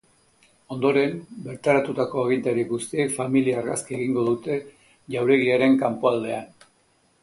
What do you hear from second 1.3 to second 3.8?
bertaratutako agintari guztiek familia